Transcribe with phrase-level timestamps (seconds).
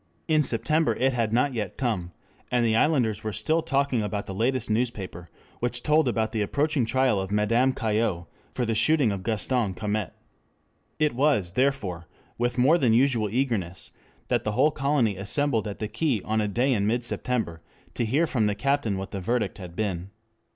[0.27, 2.11] In September it had not yet come,
[2.49, 6.85] and the islanders were still talking about the latest newspaper which told about the approaching
[6.85, 8.25] trial of Madame Caillaux
[8.55, 10.15] for the shooting of Gaston Calmette.
[10.97, 12.07] It was, therefore,
[12.39, 13.91] with more than usual eagerness
[14.27, 17.61] that the whole colony assembled at the quay on a day in mid September
[17.93, 20.09] to hear from the captain what the verdict had been.